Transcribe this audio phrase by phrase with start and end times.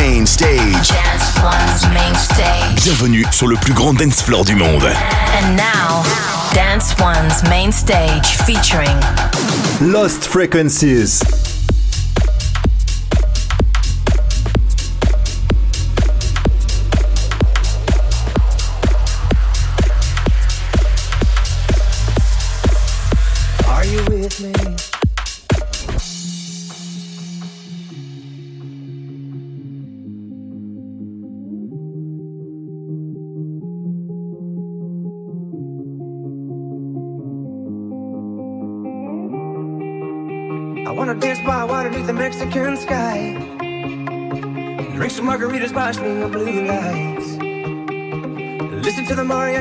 [0.00, 0.92] main stage.
[2.76, 4.84] Bienvenue sur le plus grand dance floor du monde.
[4.84, 6.02] And now,
[6.54, 8.96] Dance One's main stage featuring
[9.80, 11.39] Lost Frequencies.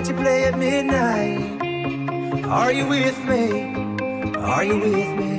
[0.09, 2.43] You play at midnight.
[2.45, 3.75] Are you with me?
[4.37, 5.38] Are you with me?